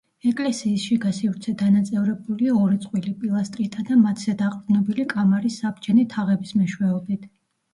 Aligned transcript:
ეკლესიის 0.27 0.85
შიგა 0.85 1.09
სივრცე 1.17 1.51
დანაწევრებულია 1.59 2.55
ორი 2.61 2.79
წყვილი 2.85 3.13
პილასტრითა 3.19 3.85
და 3.91 3.99
მათზე 4.07 4.35
დაყრდნობილი 4.41 5.07
კამარის 5.15 5.59
საბჯენი 5.65 6.07
თაღების 6.17 6.57
მეშვეობით. 6.63 7.31